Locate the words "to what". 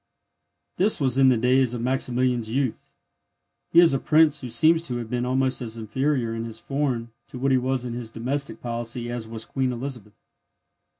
7.27-7.51